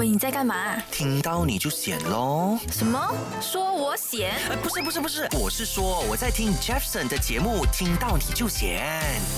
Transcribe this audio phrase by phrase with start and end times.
[0.00, 0.82] 喂，你在干嘛？
[0.90, 2.58] 听到你就显喽。
[2.72, 3.14] 什么？
[3.38, 4.32] 说我显？
[4.48, 8.82] 呃，不是不是不是，我是说我在听 Jefferson 的节目，听到你就显。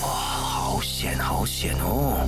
[0.01, 2.25] 哇，好险好险哦。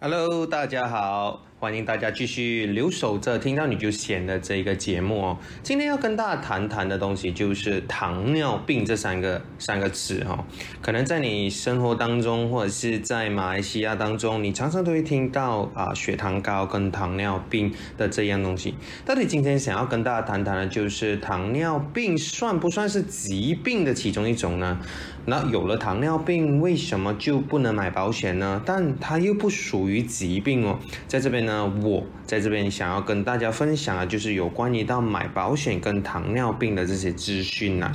[0.00, 5.38] Hello，大家好，欢迎大家继续留守着听到你就闲的这个节目哦。
[5.62, 10.42] 今天要跟大家谈谈的东西就是糖尿病这三个三个词、哦。
[10.80, 18.74] 可能在你生活当中，或者是在马来西亚当中，你常常都会听到啊血糖高跟糖尿病的这样东西。
[19.04, 24.80] 到底今天想要跟大家谈谈的，就是糖尿病算不算是疾病的其中一种呢？
[25.26, 28.62] 那有了糖尿病，为什么就不能买保险呢？
[28.64, 30.78] 但它又不属于疾病哦。
[31.06, 37.90] 在这边呢，那我在这边想要跟大家分享的，就是有关于到买保险跟糖尿病的这些资讯呐、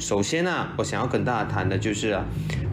[0.00, 2.24] 首先呢、我想要跟大家谈的就是啊，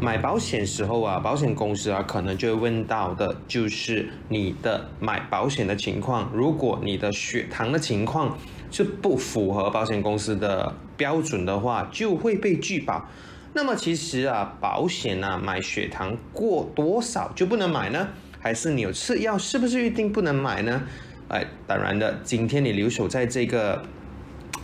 [0.01, 8.35] 买保险时候啊，保险公司啊可能就会问到的，就是你的买保险的情况，如果你的血糖的情况
[8.71, 13.07] 是不符合保险公司的标准的话，就会被拒保。
[13.53, 18.07] 那么其实啊，保险啊，买血糖过多少就不能买呢？
[18.44, 20.84] 还是你有吃药，是不是一定不能买呢？
[21.30, 23.82] 哎，当然的，今天你留守在这个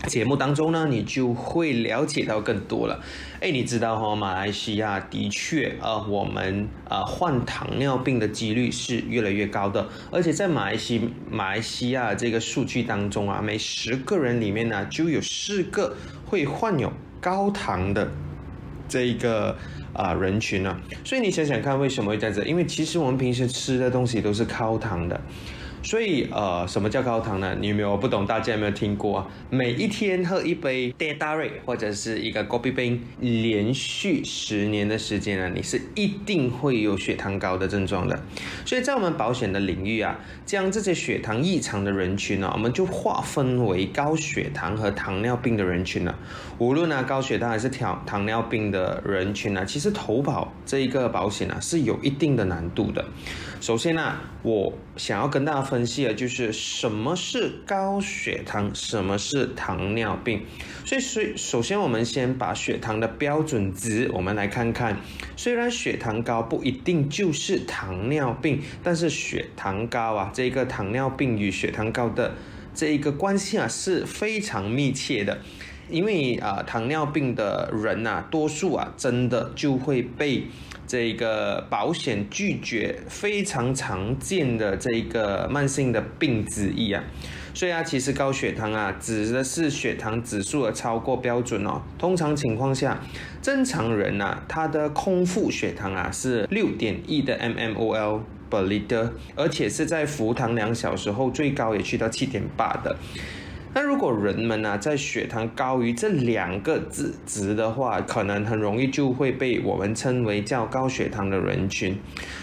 [0.06, 3.02] 节目当中呢，你就会了解到更多了。
[3.40, 18.10] 哎，你知道哈、哦，马来西亚的确啊、我们啊、患糖尿病的几率是越来越高的，而且在马来西马来西亚这个数据当中啊，每十个人里面呢，就有四个会患有高糖的。
[18.86, 19.56] 这一个
[19.92, 22.42] 啊、人群呢、啊，所以你想想看，为什么会在这？
[22.44, 25.20] 因为其实我们平时吃的东西都是高糖的，
[25.82, 27.56] 所以呃，什么叫高糖呢？
[27.60, 28.26] 你有没有不懂？
[28.26, 29.26] 大家有没有听过啊？
[29.50, 38.18] 每一天喝一杯 d a d a 或者是一个 Kopi 冰，连续十年的时间呢，你是一定会有血糖高的症状的。
[38.64, 46.16] 所以在我们保险的领域啊，将这些血糖异常的人群呢、我们就划分为高血糖和糖尿病的人群了、
[46.60, 53.02] 无论呢高血糖还是糖糖尿病的人群呢、啊，其实投保这一个保险啊是有一定的难度的。
[53.62, 60.42] 首先呢、我想要跟大家分析的就是什么是高血糖，什么是糖尿病。
[60.84, 64.98] 所以，所以首先我们先把血糖的标准值，我们来看看。
[65.38, 72.34] 虽然血糖高不一定就是糖尿病，但是血糖高啊，这个糖尿病与血糖高的
[72.74, 75.38] 这一个关系啊是非常密切的。
[75.90, 80.44] 因为啊、糖尿病的人呐、啊，多数啊，真的就会被
[80.86, 87.02] 这个保险拒绝，非常常见的这个慢性的病之一啊。
[87.52, 91.82] 所以啊，其实高血糖啊，指的是血糖指数的超过标准哦。
[91.98, 93.00] 通常情况下，
[93.42, 102.96] 正常人呐、啊，他的空腹血糖啊是六点一的 mmol per liter，而且是在服糖两小时后，最高也去到七点八的。
[103.72, 106.80] 那如果人们呢、在血糖高于这两个
[107.24, 111.96] 值的话，可能很容易就会被我们称为叫高血糖的人群。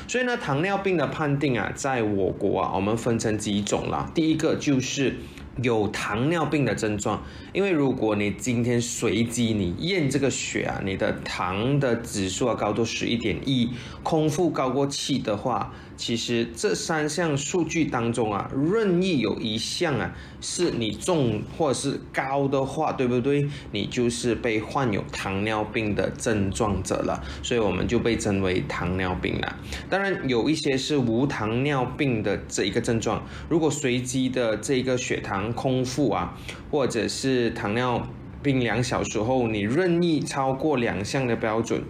[0.08, 4.10] 所以呢，糖尿病的判定啊，在我国啊，我们分成几种啦。
[4.16, 5.18] 第一个就是
[5.62, 7.22] 有糖尿病的症状，
[7.52, 13.70] 因为如果你今天随机你验这个血啊，你的糖的指数啊高度十一点一，
[14.02, 23.50] 空腹高过七的话，其实这三项数据当中啊，任意有一项啊是你重或者是高的话，对不对？
[23.72, 29.56] 你就是被患有糖尿病的症状者了，所以我们就被称为糖尿病了。
[29.90, 36.38] 当然，有一些是无糖尿病的这一个症状，如果随机的这个血糖空腹啊，
[36.70, 38.08] 或者是糖尿
[38.42, 41.82] 病两小时后，你任意超过两项的标准，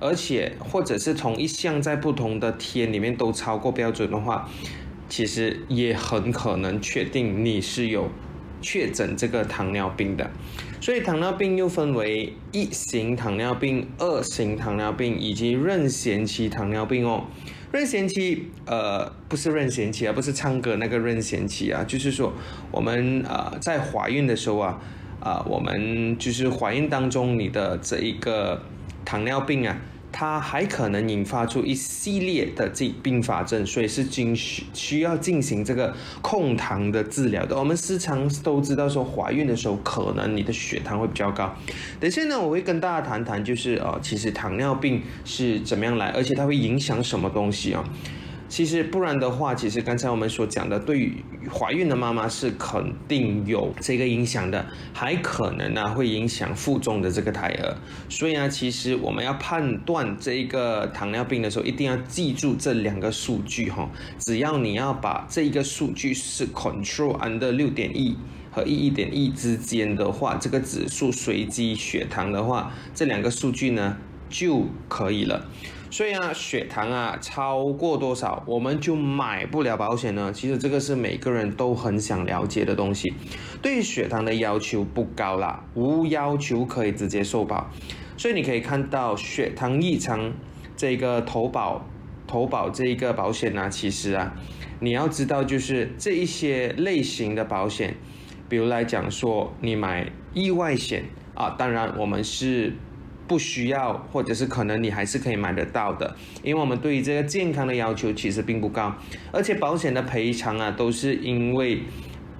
[0.00, 4.48] 而且或者是同一项在不同的天里面都超过标准的话，
[5.08, 8.08] 其实也很可能确定你是有
[8.60, 10.30] 确诊这个糖尿病的。
[10.80, 17.24] 所以糖尿病又分为一型糖尿病、二型糖尿病以及妊娠期糖尿病哦。
[17.72, 22.32] 妊娠期，呃，不是妊娠期啊，不是唱歌那个妊娠期啊，就是说
[22.70, 24.80] 我们呃在怀孕的时候啊，
[25.26, 28.62] 啊、我们就是怀孕当中你的这一个
[29.04, 29.76] 糖尿病啊。
[30.12, 37.58] 它还可能引发出一系列的这并发症，所以是经需需要进行这个控糖的治疗的。
[37.58, 41.54] 我们时常都知道说，怀孕的时候可能你的血糖会比较高。
[42.00, 47.84] 等下呢，我会跟大家谈谈，就是呃，其实糖尿病是怎么样来，而且它会影响什么东西啊、
[48.48, 51.12] 其实不然的话，其实刚才我们所讲的，对于
[51.52, 57.76] 怀孕的妈妈是肯定有这个影响的，还可能呢会影响腹中的这个胎儿。
[58.08, 63.90] 所以呢，其实我们要判断这一个糖尿病的时候，一定要记住这两个数据哈。
[64.18, 68.16] 只要你要把这一个数据是 control under 六点一
[68.52, 73.96] 和一一点一之间的话，这个指数随机血糖的话，这两个数据呢
[74.30, 75.46] 就可以了。
[75.88, 80.32] 所以啊，血糖啊超过多少，我们就买不了保险呢？
[80.32, 83.14] 其实这个是每个人都很想了解的东西。
[83.62, 87.70] 对血糖的要求不高啦，无要求可以直接受保。
[88.18, 90.32] 所以你可以看到血糖异常
[90.76, 91.86] 这个投保
[92.26, 94.34] 投保这一个保险呢，其实啊，
[94.80, 97.94] 你要知道就是这一些类型的保险，
[98.48, 101.04] 比如来讲说你买意外险
[101.34, 102.74] 啊，当然我们是。
[103.26, 108.94] 不需要，或者是可能你还是可以买得到的，因为我们对于这个健康的要求其实并不高，
[109.32, 111.82] 而且保险的赔偿啊都是因为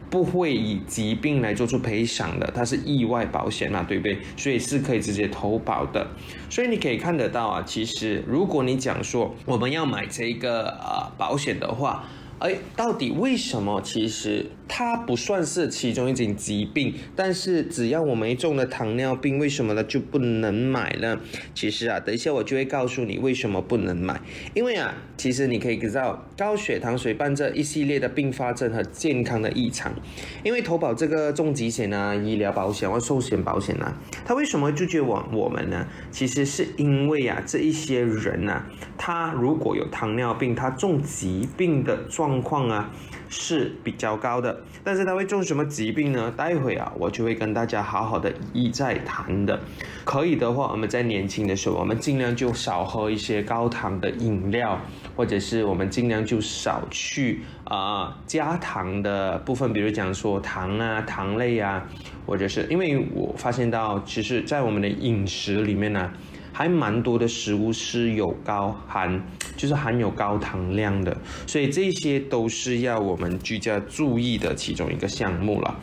[0.08, 4.18] 不会以疾病来做出赔偿的，它是意外保险嘛，对不对？
[4.36, 6.06] 所以是可以直接投保的。
[6.48, 12.04] 所以你可以看得到啊，其实如果你讲说我们要买这个呃保险的话，
[12.38, 13.80] 哎，到底为什么？
[13.82, 14.46] 其实。
[14.68, 21.18] 它不算是其中一种疾病，但是只要我没中了糖尿病，为什么呢就不能买呢？
[21.54, 24.20] 其实啊，等一下我就会告诉你为什么不能买。
[24.54, 29.92] 因为啊，其实你可以知道高血糖随伴着一系列的并发症和健康的异常。
[30.42, 35.86] 因为投保这个重疾险啊、医疗保险或寿险保险啊，它为什么拒绝我我们呢？
[36.10, 38.66] 其实是因为啊，这一些人啊，
[38.98, 42.92] 他如果有糖尿病，他重疾病的状况啊。
[43.28, 46.32] 是比较高的，但是他会中什么疾病呢？
[46.36, 49.58] 待会啊，我就会跟大家好好的一再谈的。
[50.04, 54.80] 可以的话，我们在年轻的时候，我们尽量就少喝一些高糖的饮料，
[55.16, 61.84] 或者是我们尽量就少去啊加糖的部分，比如讲说糖啊、糖类啊，
[62.26, 66.10] 或者是因为我发现到，其实在我们的饮食里面呢。
[66.56, 69.22] 还蛮多的食物是有高含，
[69.58, 71.14] 就是含有高糖量的，
[71.46, 75.78] 所以这些都是要我们居家注意的其中一个项目了。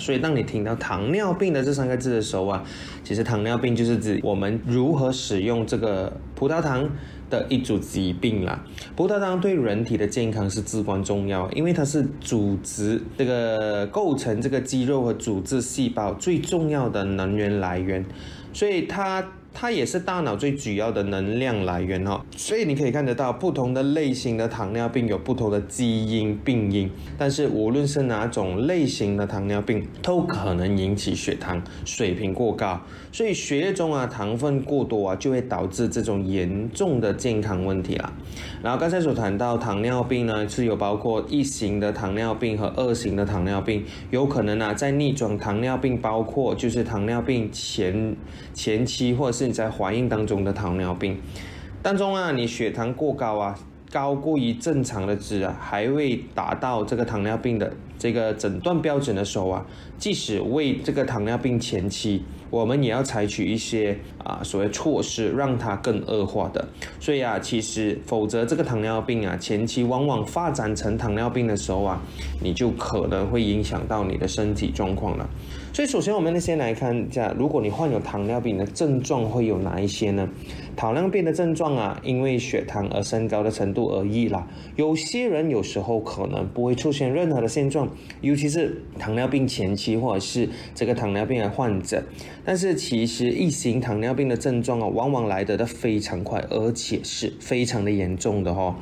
[0.00, 2.64] 所以当你听到糖尿病的这三个字的时候啊，
[3.04, 6.90] 其实糖尿病就是指我们如何使用这个葡萄糖
[7.30, 8.60] 的一组疾病啦。
[8.96, 18.04] 葡萄糖对人体的健康是至关重要，因为它是组织这个构成这个肌肉和组织细胞最重要的能源来源，
[18.52, 19.24] 所以它。
[19.58, 32.78] 它也是大脑最主要的能量来源哦，所以你可以看得到不同的类型的糖尿病有不同的基因病因，但是无论是哪种类型的糖尿病，都可能引起血糖水平过高，
[33.10, 38.12] 所以血液中啊糖分过多啊就会导致这种严重的健康问题啦。
[38.62, 48.14] 然后刚才所谈到糖尿病呢，是有包括一型的糖尿病和二型的糖尿病，有可能啊在逆转糖尿病包括就是糖尿病前
[48.52, 49.45] 前期或者是。
[49.52, 51.20] 在怀孕当中的糖尿病
[51.82, 53.58] 当中啊，你血糖过高啊，
[53.90, 59.66] 高过于正常的值啊，还未达到这个糖尿病的这个诊断标准的时候啊，
[59.98, 62.22] 即使为这个糖尿病前期。
[62.48, 66.64] 我们也要采取一些啊所谓措施，让它更恶化的。
[67.00, 72.00] 所以啊，其实否则这个糖尿病啊，前期往往发展成糖尿病的时候啊，
[72.40, 75.28] 你就可能会影响到你的身体状况了。
[75.76, 80.26] 所以首先我们先来看一下，如果你患有糖尿病的症状会有哪一些呢？
[80.74, 84.48] 糖尿病的症状啊，因为血糖而升高的程度而异啦。
[84.76, 87.86] 有些人有时候可能不会出现任何的现状，
[88.22, 92.02] 尤其是糖尿病前期或者是这个糖尿病的患者。
[92.42, 98.76] 但是其实一型糖尿病的症状啊，往往来得的非常快，而且是非常的严重的哦。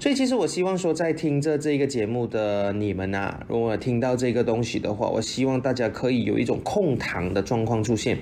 [0.00, 8.16] 所以其实我希望说，在听着这个节目的你们呐，如果听到这个东西的话，我希望大家可以有一种控糖的状况出现，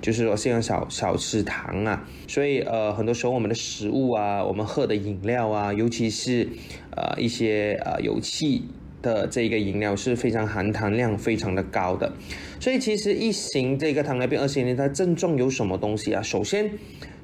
[0.00, 2.08] 就是说尽量少少吃糖啊。
[2.28, 6.48] 所以呃，很多时候我们的食物啊，我们喝的饮料啊，尤其是
[6.92, 8.62] 呃一些呃有气
[9.02, 12.12] 的这个饮料是非常含糖量非常的高的。
[12.60, 16.22] 所以其实一型这个糖尿病二型呢，它症状有什么东西啊？
[16.22, 16.70] 首先。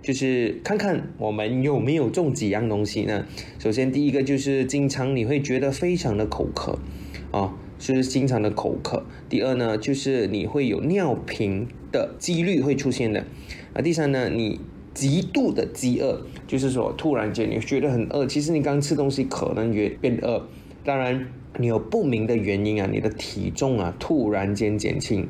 [0.02, 3.25] 就是看看我们有没有中几样东西呢？
[3.61, 6.76] 首先，第一个就是经常你会觉得非常的口渴，
[7.30, 9.04] 啊，是经常的口渴。
[9.28, 13.25] 第二呢，就是你会有尿频的几率会出现的。
[13.75, 14.61] 啊，第三呢，你
[14.92, 20.49] 极度的饥饿，就是说突然间你觉得很饿，其实你刚吃东西可能也变饿。
[20.85, 21.28] 当然，
[21.59, 25.28] 你有不明的原因啊，你的体重啊突然间减轻。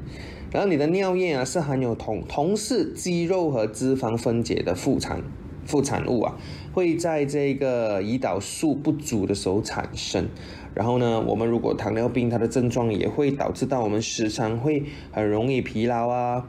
[0.53, 5.23] 然后你的尿液啊是含有同同是肌肉和脂肪分解的副产
[5.65, 6.37] 副产物啊，
[6.75, 10.29] 会在这个胰岛素不足的时候产生。
[10.75, 16.47] 然后呢，我们如果糖尿病，它的症状也会导致到我们时常会很容易疲劳啊，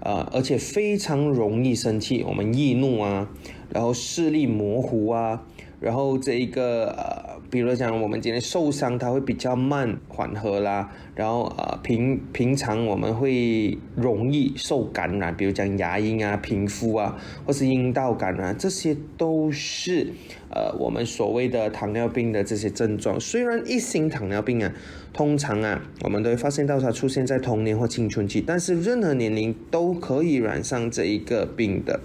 [0.00, 3.30] 呃，而且非常容易生气，我们易怒啊，
[3.70, 5.46] 然后视力模糊啊，
[5.80, 7.37] 然后这一个呃。
[7.50, 10.90] 比如讲，我们今天受伤，它会比较慢缓和啦。
[11.14, 20.12] 然后呃，平平常我们会容易受感染，比如讲牙龈啊、皮肤啊，或是阴道感染，这些都是
[20.50, 23.18] 呃我们所谓的糖尿病的这些症状。
[23.18, 24.70] 虽然一型糖尿病啊，
[25.14, 31.98] 通常啊，我们都会发现到它出现在童年或青春期，但是任何年龄都可以染上这一个病的。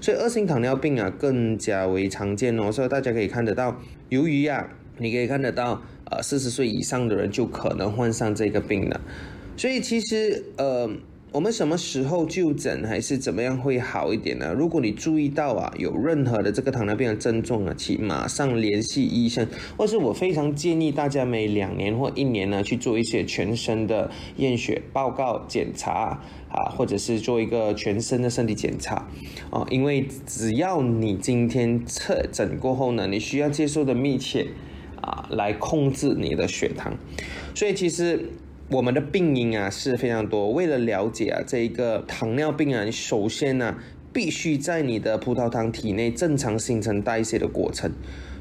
[0.00, 2.72] 所以二型糖尿病啊，更加为常见哦。
[2.72, 4.68] 所以大家可以看得到，由于啊。
[5.00, 5.80] 你可以看得到，
[6.10, 9.00] 呃，四十岁以上的人就可能患上这个病了。
[9.56, 10.88] 所以其实，呃，
[11.32, 14.52] 我们什么时候就诊还是怎么样会好一点呢？
[14.52, 19.46] 如果你注意到啊，有任何的这个糖尿病的症状啊，请马上联系医生。
[19.76, 29.06] 或是我非常建议大家每两年或一年呢去做一些全身的验血报告检查啊，或者是做一个全身的身体检查
[29.50, 34.46] 啊，因为只要你今天测诊过后呢，你需要接受的密切。
[35.02, 36.96] 啊，来控制你的血糖，
[37.54, 38.30] 所以其实
[38.70, 40.50] 我们的病因啊是非常多。
[40.50, 43.76] 为了了解啊这一个糖尿病啊，你首先呢
[44.12, 47.90] 必须在你的葡萄糖体内正常新陈代谢的过程。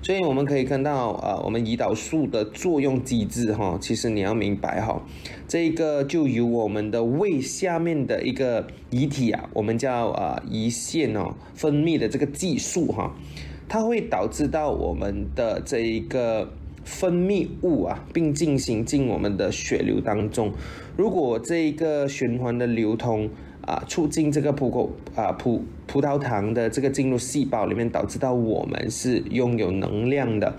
[0.02, 5.02] 所以我们可以看到啊，我们胰岛素的作用机制哈，其实你要明白哈，
[5.46, 13.14] 这一个就由我们的胃下面的一个胰体啊，我们叫啊胰腺哦分泌的这个激素哈。
[13.70, 16.52] 它会导致到我们的这一个
[16.84, 20.52] 分泌物啊，并进行进我们的血流当中。
[20.98, 23.30] 如果这一个循环的流通
[23.62, 30.56] 啊，促进这个葡萄啊葡葡萄糖的这个进入细胞里面，导致到我们是拥有能量的。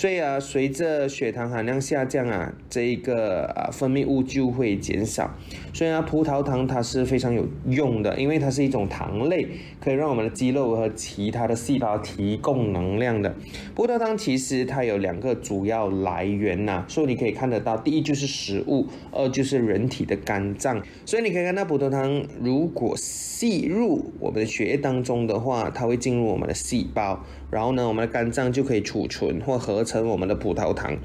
[0.00, 5.30] 所以啊，随着血糖含量下降啊，这一个啊分泌物就会减少。
[5.74, 9.46] 所以啊，葡萄糖它是非常有用的，因为它是一种糖类，
[9.78, 13.34] 可以让我们的肌肉和其他的细胞提供能量的。
[13.74, 20.82] 葡萄糖其实它有两个主要来源呐，所以你可以看得到，第一就是食物，二就是人体的肝脏。
[21.04, 27.22] 所以你可以看到，葡萄糖如果吸入我们的血液当中的话，它会进入我们的细胞。
[27.50, 30.96] 然后呢，我们的肝脏就可以储存或合成我们的葡萄糖，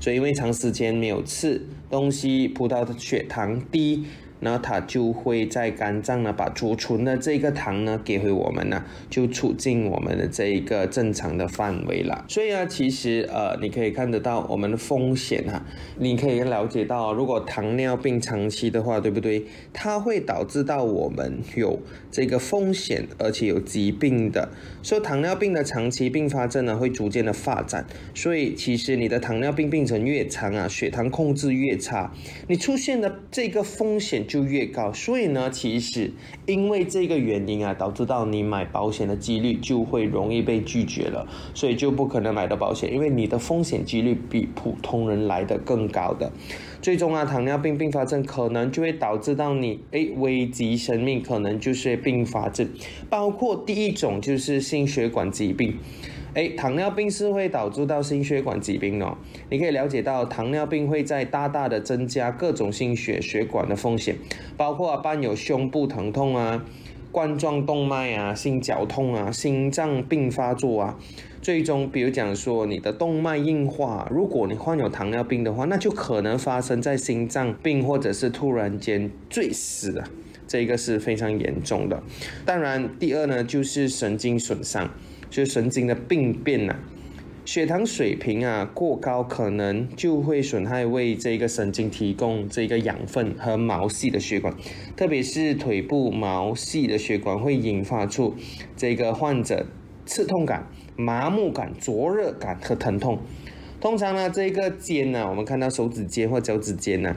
[0.00, 4.04] 所以因为长时间没有吃东西，葡萄的血糖低。
[4.44, 12.24] 那它就会在肝脏呢，把储存的这个糖呢给回我们呢，就促进我们的这一个正常的范围了。
[12.28, 15.64] 所以啊，其实呃，你可以看得到我们的风险哈，
[15.96, 19.46] 你可以了解到，如果糖尿病长期的话，对不对？
[19.72, 21.78] 它会导致到我们有
[22.10, 24.48] 这个风险，而且有疾病的。
[24.82, 27.86] 所以糖尿病的长期并发症呢，会逐渐的发展。
[28.12, 32.12] 所以其实你的糖尿病病程越长啊，血糖控制越差，
[32.48, 34.26] 你出现的这个风险。
[34.32, 36.10] 就越高，所以呢，其实
[36.46, 46.32] 因为这个原因啊，导致到你买保险的几率就会容易被拒绝了，所以就不可能买到保险，因为你的风险几率比普通人来的更高的，
[46.80, 52.66] 最终啊，糖尿病并发症可能就会导致到你诶危及生命，可能就是并发症，
[53.10, 55.76] 包括第一种就是心血管疾病。
[56.34, 59.18] 哎，糖尿病是会导致到心血管疾病哦。
[59.50, 64.16] 你可以了解到，糖尿病会在大大的增加各种心血血管的风险，
[64.56, 66.64] 包括伴有胸部疼痛啊、
[67.10, 70.98] 冠状动脉啊、心绞痛啊、心脏病发作啊。
[71.42, 80.08] 最终，比如讲说你的动脉硬化，如果你患有糖尿病的话，那就可能发生在心脏病或者是突然间坠死啊，
[80.48, 82.02] 这个是非常严重的。
[82.46, 84.88] 当然，第二呢就是神经损伤。
[85.32, 86.76] 就是神经的病变呐，
[87.46, 94.54] 血糖水平啊过高，可能就会损害为这个神经提供这个养分和毛细的血管，
[94.94, 98.34] 特别是腿部毛细的血管会引发出
[98.76, 99.64] 这个患者
[100.04, 103.18] 刺痛感、麻木感、灼热感和疼痛。
[103.80, 107.16] 通常呢，这个肩呢，我们看到手指尖或脚趾尖呢。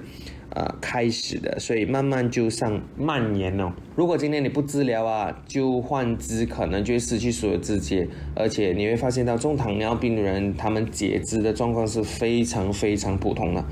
[0.55, 3.75] 呃，开始的，所以慢慢就上蔓延了。
[3.93, 13.65] 如果今天你不治疗啊，就患肢可能就会失去所有肢节，而且你会发现到中糖尿病的人，他们截肢的状况是非常非常普通的。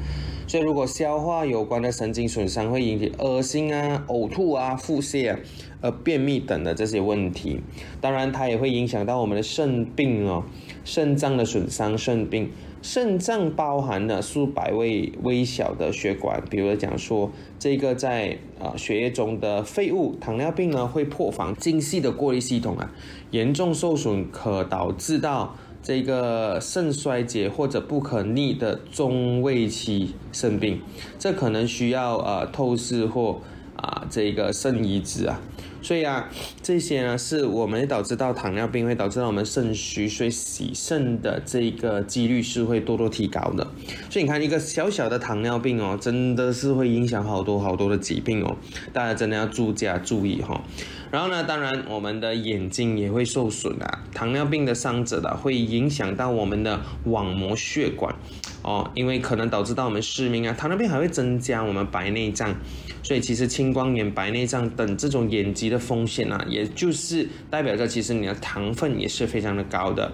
[0.45, 5.39] 所以如果消化有关的神经损伤，会引起恶心啊、呕吐啊、腹泻啊、
[5.79, 7.61] 呃便秘等的这些问题。
[8.01, 10.43] 当然，它也会影响到我们的肾病哦，
[10.83, 12.51] 肾脏的损伤、肾病。
[12.83, 22.91] 肾脏包含了数百位微小的血管，比如讲说这个在啊血液中的废物，糖尿病呢会破防精细的过滤系统啊，
[23.31, 30.81] 严重受损可导致到这个肾衰竭或者不可逆的中位期肾病，
[31.17, 33.39] 这可能需要呃透视或
[33.83, 35.39] 啊这个肾移植啊。
[35.81, 36.29] 所以啊，
[36.61, 43.67] 这些呢是我们导致到糖尿病会导致到我们肾虚，所以洗肾的这个几率是会多多提高的。
[44.09, 48.55] 所以你看，一个小小的糖尿病哦，真的是会影响好多好多的疾病哦，
[48.93, 50.61] 大家真的要注加注意哈。
[51.11, 58.15] 然后呢，当然我们的眼睛也会受损啊，糖尿病的伤者的会影响到我们的网膜血管
[58.63, 60.53] 哦，因为可能导致到我们失明啊。
[60.53, 62.55] 糖尿病还会增加我们白内障。
[63.03, 70.11] 所以其实青光眼、白内障等这种眼疾的风险啊，也就是代表着其实你的糖分也是非常的高的。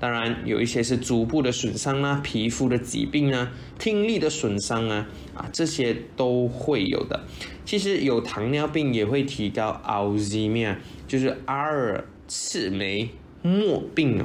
[0.00, 7.20] 当然有一些是足部的损伤啊、皮肤的疾病啊、听力的损伤啊，啊这些都会有的。
[7.64, 13.08] 其实有糖尿病也会提高阿尔茨海就是阿尔茨梅
[13.42, 14.24] 末病哦。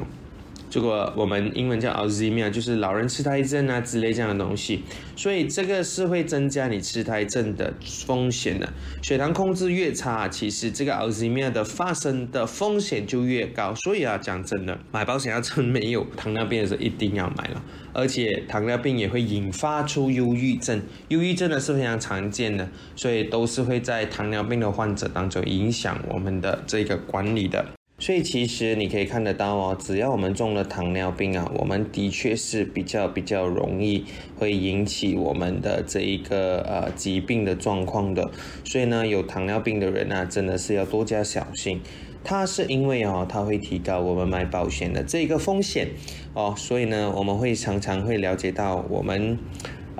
[0.69, 4.83] 这个我们英文叫 Alzheimer，就是老人痴呆症啊之类这样的东西，
[5.15, 7.73] 所以这个是会增加你痴呆症的
[8.05, 8.69] 风险的。
[9.01, 13.73] 血糖控制越差，其实这个 Alzheimer 的发生的风险就越高。
[13.75, 17.61] 所以啊，讲真的，买保险要真没有糖尿病的时候一定要买了。
[17.91, 27.65] 而且糖尿病也会引发出忧郁症，忧郁症呢是非常常见的，所以都是会在糖尿病的患者当中影响我们的这个管理的。
[27.99, 34.05] 所以其实你可以看得到哦，只要我们中了糖尿病啊，我们的确是比较比较容易
[34.37, 38.31] 会引起我们的这一个呃疾病的状况的。
[38.63, 41.81] 所以呢，有糖尿病的人呢，真的是要多加小心。
[42.23, 45.89] 它是因为哦，它会提高我们买保险的这个风险
[46.33, 46.53] 哦。
[46.57, 49.37] 所以呢，我们会常常会了解到我们。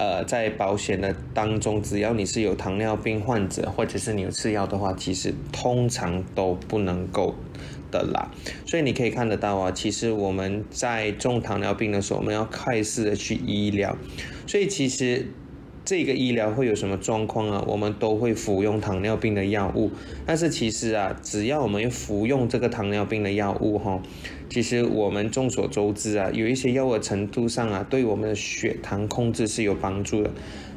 [0.02, 7.36] 呃，在保险的当中，只要你是有糖尿病患者，或者是你有吃药的话，其实通常都不能够
[7.92, 8.32] 的啦。
[8.66, 13.96] 所以你可以看得到啊，其实我们在中糖尿病的时候，我们要快速的去医疗。
[14.48, 15.28] 所以其实
[15.86, 17.64] 这个医疗会有什么状况啊？
[17.68, 19.92] 我们都会服用糖尿病的药物。
[20.26, 24.02] 但是其实啊，只要我们服用这个糖尿病的药物哈。
[24.50, 30.32] 其实我们众所周知啊，有一些药物程度上啊，对我们的血糖控制是有帮助的，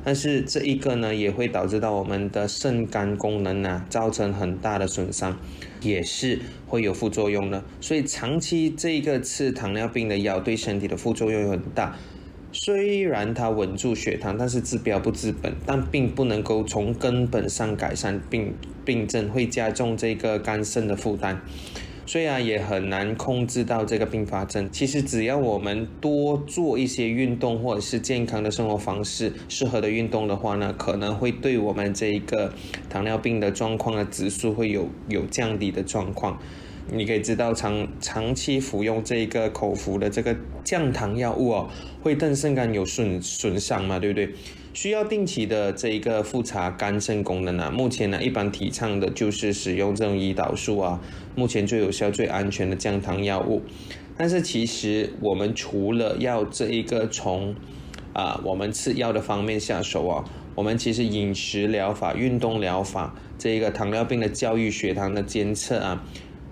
[0.05, 5.39] 但是这一个呢，也会导致到我们的肾肝功能啊，造成很大的损伤，
[5.81, 7.65] 也是会有副作用的。
[7.81, 11.97] 所以长期这一个吃糖尿病的药，对身体的副作用很大。
[12.53, 18.53] 虽然它稳住血糖，但是治标不治本，但并不能够从根本上改善病
[18.85, 21.41] 病症，会加重这个肝肾的负担。
[22.05, 24.69] 虽然，也很难控制到这个并发症。
[24.71, 32.53] 其实只要我们多做一些运动，或者是健康的生活方式，适合的运动的话呢，可能会对我们这一个
[32.91, 36.39] 糖尿病的状况的指数会有有降低的状况。
[36.91, 41.71] 你可以知道，长长期服用这个口服的这个降糖药物哦，
[42.03, 44.31] 会对肾肝有损损伤嘛，对不对？
[44.75, 47.71] 需要定期的这一个复查肝肾功能啊。
[47.71, 51.01] 目前呢，一般提倡的就是使用这种胰岛素啊，
[51.35, 53.63] 目前最有效、最安全的降糖药物。
[54.17, 57.55] 但是其实我们除了要这一个从
[58.13, 66.03] 啊我们吃药的方面下手啊，我们其实饮食疗法、运动疗法，这一个糖尿病的教育、血糖的监测啊，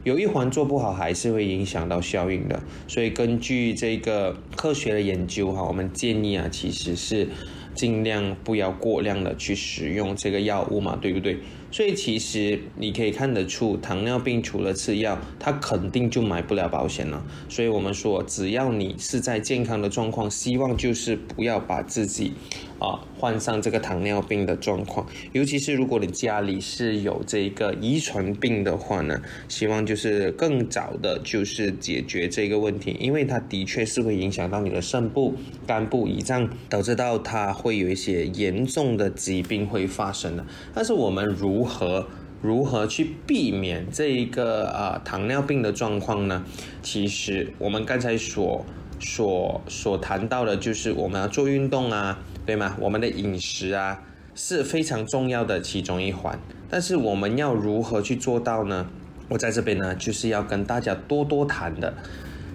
[0.04, 2.60] 有一环做不好，还是会影响到效应的。
[2.88, 7.28] 所以根据这个科学的研究哈，我们建议啊，其实是。
[7.72, 11.38] 尽量不要过量的去使用这个药物嘛，对不对？
[11.70, 17.24] 所以其实你可以看得出，糖尿病除了吃药，它肯定就买不了保险了。
[17.48, 22.33] 所以我们说，只要你是在健康的状况，希望就是不要把自己。
[22.80, 35.35] 啊，患上这个糖尿病的状况，尤其是如果你家里是有这个遗传病的话呢，希望就是更早的，就是解决这个问题，因为它的确是会影响到你的肾部、
[35.66, 40.46] 肝部、胰脏，导致到它会有一些严重的疾病会发生的。
[40.72, 42.07] 但是我们如如何
[42.40, 46.42] 如何去避免这一个啊糖尿病的状况呢？
[46.83, 48.64] 其实我们刚才所
[48.99, 52.18] 所所谈到的，就是我们要做运动啊。
[52.46, 52.75] 对吗？
[52.81, 54.03] 我们的饮食啊
[54.35, 56.37] 是非常重要的其中一环，
[56.70, 58.87] 但是我们要如何去做到呢？
[59.29, 61.92] 我在这边呢就是要跟大家多多谈的。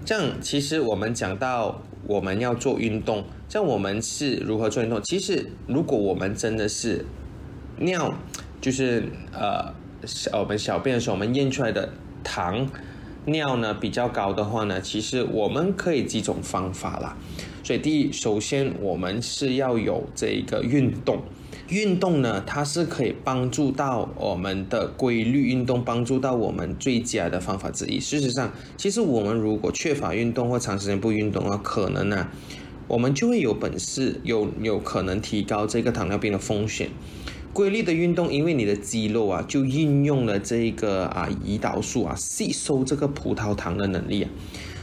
[0.03, 4.99] 这样，其实我们讲到我们要做运动，像我们是如何做运动？
[5.03, 7.05] 其实，如果我们真的是
[7.77, 8.13] 尿，
[8.65, 9.71] 就是呃
[10.07, 11.87] 小我们小便的时候，我们验出来的
[12.23, 12.67] 糖
[13.25, 17.15] 尿呢比较高的话呢，其实我们可以几种方法啦。
[17.63, 21.21] 所以第一，首先我们是要有这个运动。
[21.69, 27.99] 运动呢，它是可以帮助到我们的规律运动，帮助到我们最佳的方法之一。
[27.99, 32.27] 事实上，其实我们如果缺乏运动或长时间不运动啊，可能呢，
[32.87, 36.89] 我们就会有本事有有可能提高这个糖尿病的风险。
[37.55, 44.29] 规律的运动，因为你的肌肉啊，就运用了这个啊胰岛素啊吸收这个葡萄糖的能力啊，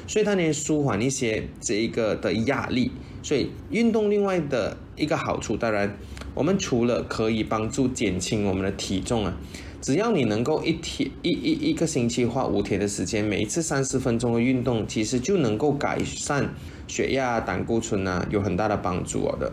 [0.07, 2.91] 所以它能舒缓一些这一个的压力。
[3.23, 5.95] 所以运动另外的一个好处，当然。
[6.35, 9.37] 我们除了可以帮助减轻我们的体重啊，
[9.83, 16.49] 只要你能够一天一一一个星期花五天的时间，每一次三十分钟的运动，其实就能够改善
[16.89, 19.53] 血压、胆固醇啊，有很大的帮助的。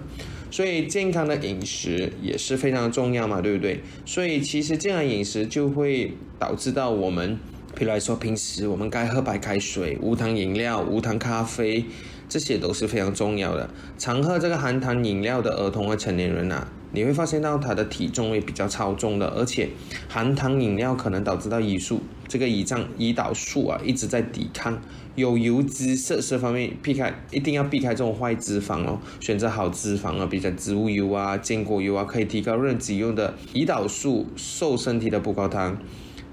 [0.51, 3.81] 所以健康的饮食也是非常重要嘛，对不对？
[4.05, 7.37] 所以其实健康饮食就会导致到我们，
[7.75, 11.85] 比如来说，平时我们该喝白开水、无糖饮料、无糖咖啡。
[12.31, 13.67] 这些都是非常重要的。
[13.97, 19.69] 常喝这个含糖饮料的儿童和成年人啊，你会发现到他的体重会比较超重的，而且
[20.07, 24.79] 含糖饮料可能导致到胰素这个胰脏胰岛素啊一直在抵抗。
[25.15, 35.77] 有油脂摄食方面避开，一定要避开这种坏脂肪哦，选择好脂肪啊，比如植物油啊、坚果油啊，可以提高人体用的胰岛素受身体的葡萄糖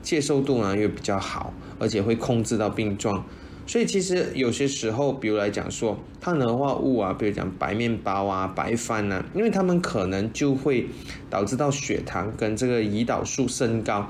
[0.02, 3.24] 接受度呢又比较好，而且会控制到病状。
[3.66, 10.86] 所以其实有些时候，比如来讲说碳水化物啊，比如讲白面包啊、白饭呐，因为他们可能就会
[11.28, 14.08] 导致到血糖跟这个胰岛素升高，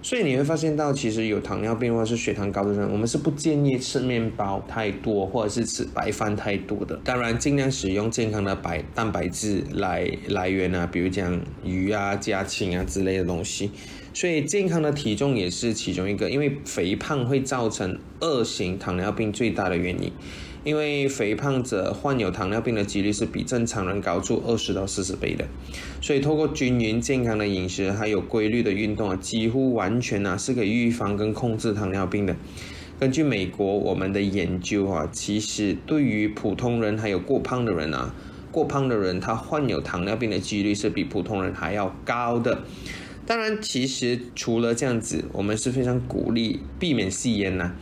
[0.00, 6.98] 所以你会发现到其实有糖尿病或者是血糖高的人，我们是不建议吃面包太多或者是吃白饭太多的。
[7.04, 13.70] 当然，尽量使用健康的白蛋白质来来源啊，比如讲鱼啊、家禽啊之类的东西。
[14.18, 20.10] 所以健康的体重也是其中一个，因为肥胖会造成二型糖尿病最大的原因。
[20.64, 25.46] 因为肥胖者患有糖尿病的几率是比正常人高出二十到四十倍的。
[26.02, 32.34] 所以透过均匀健康的饮食，还有规律的运动啊，几乎完全啊是可以预防跟控制糖尿病的。
[32.98, 38.12] 根据美国我们的研究啊，其实对于普通人还有过胖的人啊，
[38.50, 42.64] 过胖的人他患有糖尿病的几率是比普通人还要高的。
[43.28, 47.74] 当然，其实除了这样子，我们是非常鼓励避免吸烟呐，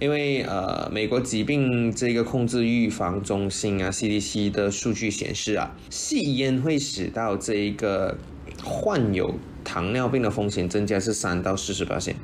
[0.00, 8.16] 因为呃，美国疾病这个控制预防中心啊 （CDC） 的数据显示啊，吸烟会使到这一个
[8.64, 12.16] 患有糖尿病的风险增加是三到四十八线。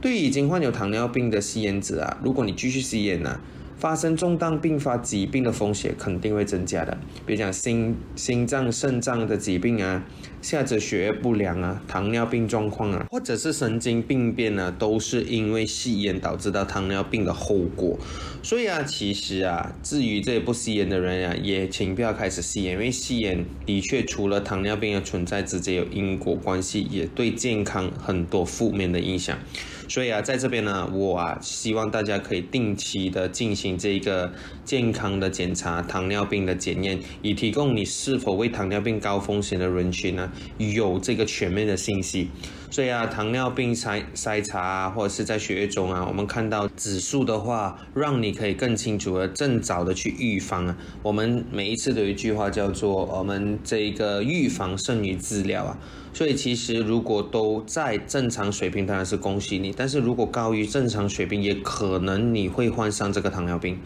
[0.00, 3.40] 对已经患有糖尿病的吸烟者啊，如果你继续吸烟呢？
[3.82, 10.00] 发生重大并发疾病的风险肯定会增加的，比如讲心心脏、肾脏的疾病啊，
[10.40, 17.98] 下肢血液不良啊，糖尿病状况啊，或者是神经病变呢，都是因为吸烟导致到糖尿病的后果。
[18.40, 29.36] 所以啊，其实啊，至于这些不吸烟的人啊，也请不要开始吸烟，因为吸烟的确除了糖尿病的存在，直接有因果关系，也对健康很多负面的影响。
[29.92, 34.32] 所以啊，在这边呢，我啊希望大家可以定期的进行这个
[34.64, 42.30] 健康的检查、糖尿病的检验，以提供你是否为糖尿病高风险的人群呢有这个全面的信息。
[42.72, 50.74] 所以啊，糖尿病筛筛查啊，或者是在血液中啊，我们看到指数的话，让你可以更清楚的、更早的去预防啊。
[51.02, 55.76] 我们每一次都有一句话叫做“我们这个预防胜于治疗”啊。
[56.14, 63.78] 所以其实如果都在正常水平，当然是恭喜你；但是如果高于正常水平，也可能你会患上这个糖尿病。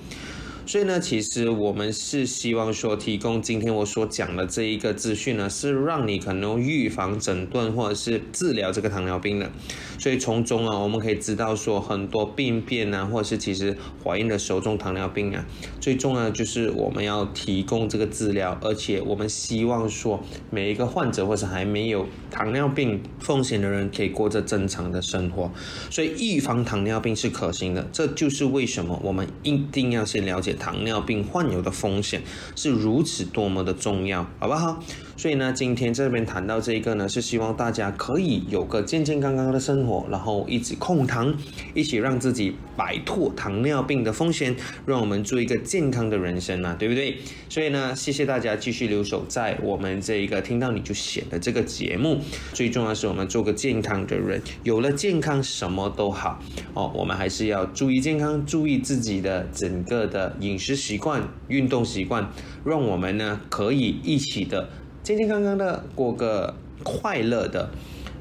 [0.67, 9.49] 所以呢，其实我们是希望说，提供今天我所讲的这一个资讯呢，是让你可能预防、诊断或者是治疗这个糖尿病的。
[9.97, 15.47] 所以从中啊，我们可以知道说，很多病变啊，或者是其实怀孕的时候中糖尿病啊，
[15.81, 25.53] 最重要的就是我们要提供这个治疗，而且我们希望说，每一个患者或者还没有糖尿病风险的人，可以过着正常的生活。
[25.91, 30.56] 所以预防糖尿病是可行的，这就是为什么我们一定要先了解。
[30.57, 32.23] 糖尿病患有的风险
[32.55, 34.83] 是如此多么的重要，好不好？
[35.17, 41.35] 所以呢，今天这边谈到这一个呢，是希望大家可以有个健健康康的生活，然后一起控糖，
[41.75, 47.17] 一起让自己摆脱糖尿病的风险，让我们做一个健康的人生啊，对不对？
[47.49, 52.19] 所以呢，谢谢大家继续留守在我们这一个听到你就写的这个节目。
[52.53, 56.39] 最重要是我们做个健康的人，有了健康什么都好
[56.75, 56.93] 哦。
[56.95, 62.31] 我们还是要注意健康，注意自己的整个的饮食习惯、运动习惯，
[62.65, 64.69] 让我们呢可以一起的。
[65.07, 67.71] 健健康康的过个快乐的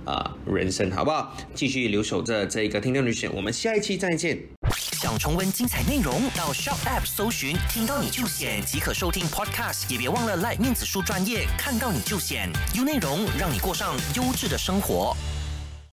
[0.05, 1.35] 啊人生，好不好？
[1.55, 4.37] 继续留守着这个听众女士，我们下一期再见。
[4.91, 9.91] 想重温精彩内容，到 Shop App 搜寻“听到你就选”即可收听 Podcast。
[9.91, 15.17] 也别忘了 Like 面子书专业，看到你就选，有内容让你过上优质的生活。